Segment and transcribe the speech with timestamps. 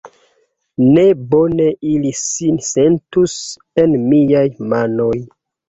[0.95, 1.03] Ne
[1.33, 3.37] bone ili sin sentus
[3.85, 5.15] en miaj manoj!